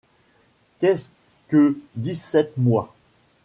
Qu’est-ce 0.79 1.09
que 1.47 1.77
dix-sept 1.95 2.53
mois! 2.57 2.91